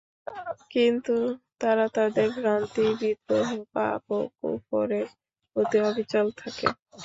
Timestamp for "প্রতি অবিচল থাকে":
5.55-6.67